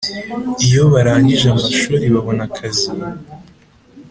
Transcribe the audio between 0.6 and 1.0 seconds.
iyo